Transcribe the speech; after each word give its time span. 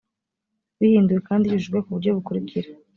bihinduwe 0.79 1.19
kandi 1.27 1.45
yujujwe 1.51 1.77
ku 1.83 1.89
buryo 1.95 2.11
bukurikira 2.17 2.69